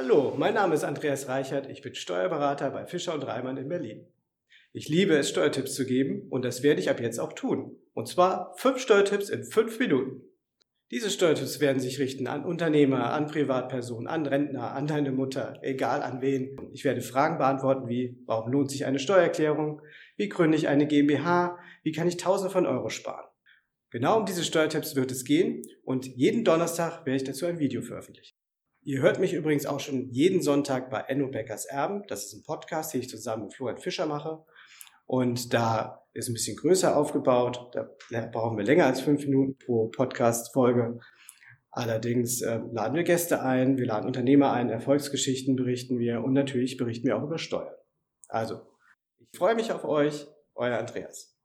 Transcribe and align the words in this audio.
Hallo, 0.00 0.32
mein 0.38 0.54
Name 0.54 0.76
ist 0.76 0.84
Andreas 0.84 1.26
Reichert, 1.26 1.68
ich 1.68 1.82
bin 1.82 1.92
Steuerberater 1.92 2.70
bei 2.70 2.86
Fischer 2.86 3.14
und 3.14 3.26
Reimann 3.26 3.56
in 3.56 3.68
Berlin. 3.68 4.06
Ich 4.72 4.88
liebe 4.88 5.16
es, 5.16 5.28
Steuertipps 5.28 5.74
zu 5.74 5.84
geben 5.84 6.28
und 6.30 6.44
das 6.44 6.62
werde 6.62 6.80
ich 6.80 6.88
ab 6.88 7.00
jetzt 7.00 7.18
auch 7.18 7.32
tun. 7.32 7.74
Und 7.94 8.06
zwar 8.06 8.54
fünf 8.58 8.78
Steuertipps 8.78 9.28
in 9.28 9.42
fünf 9.42 9.76
Minuten. 9.80 10.22
Diese 10.92 11.10
Steuertipps 11.10 11.58
werden 11.58 11.80
sich 11.80 11.98
richten 11.98 12.28
an 12.28 12.44
Unternehmer, 12.44 13.12
an 13.12 13.26
Privatpersonen, 13.26 14.06
an 14.06 14.24
Rentner, 14.24 14.72
an 14.72 14.86
deine 14.86 15.10
Mutter, 15.10 15.58
egal 15.62 16.02
an 16.02 16.20
wen. 16.20 16.56
Ich 16.72 16.84
werde 16.84 17.00
Fragen 17.00 17.38
beantworten 17.38 17.88
wie, 17.88 18.22
warum 18.24 18.52
lohnt 18.52 18.70
sich 18.70 18.86
eine 18.86 19.00
Steuererklärung? 19.00 19.82
Wie 20.16 20.28
gründe 20.28 20.56
ich 20.56 20.68
eine 20.68 20.86
GmbH? 20.86 21.58
Wie 21.82 21.90
kann 21.90 22.06
ich 22.06 22.18
Tausende 22.18 22.52
von 22.52 22.66
Euro 22.66 22.88
sparen? 22.88 23.26
Genau 23.90 24.16
um 24.20 24.26
diese 24.26 24.44
Steuertipps 24.44 24.94
wird 24.94 25.10
es 25.10 25.24
gehen 25.24 25.64
und 25.82 26.06
jeden 26.06 26.44
Donnerstag 26.44 27.04
werde 27.04 27.16
ich 27.16 27.24
dazu 27.24 27.46
ein 27.46 27.58
Video 27.58 27.82
veröffentlichen. 27.82 28.38
Ihr 28.88 29.02
hört 29.02 29.18
mich 29.18 29.34
übrigens 29.34 29.66
auch 29.66 29.80
schon 29.80 30.08
jeden 30.12 30.40
Sonntag 30.40 30.88
bei 30.88 31.00
Enno 31.00 31.28
Beckers 31.28 31.66
Erben. 31.66 32.04
Das 32.08 32.24
ist 32.24 32.32
ein 32.32 32.42
Podcast, 32.42 32.94
den 32.94 33.02
ich 33.02 33.10
zusammen 33.10 33.42
mit 33.42 33.52
Florian 33.52 33.76
Fischer 33.76 34.06
mache. 34.06 34.42
Und 35.04 35.52
da 35.52 36.06
ist 36.14 36.30
ein 36.30 36.32
bisschen 36.32 36.56
größer 36.56 36.96
aufgebaut. 36.96 37.70
Da 37.74 37.86
brauchen 38.32 38.56
wir 38.56 38.64
länger 38.64 38.86
als 38.86 39.02
fünf 39.02 39.26
Minuten 39.26 39.58
pro 39.58 39.88
Podcast-Folge. 39.88 41.00
Allerdings 41.70 42.40
äh, 42.40 42.60
laden 42.72 42.94
wir 42.94 43.02
Gäste 43.02 43.42
ein, 43.42 43.76
wir 43.76 43.84
laden 43.84 44.06
Unternehmer 44.06 44.52
ein, 44.54 44.70
Erfolgsgeschichten 44.70 45.54
berichten 45.54 45.98
wir 45.98 46.24
und 46.24 46.32
natürlich 46.32 46.78
berichten 46.78 47.08
wir 47.08 47.18
auch 47.18 47.24
über 47.24 47.36
Steuern. 47.36 47.74
Also, 48.26 48.62
ich 49.18 49.38
freue 49.38 49.54
mich 49.54 49.70
auf 49.70 49.84
euch, 49.84 50.26
euer 50.54 50.78
Andreas. 50.78 51.37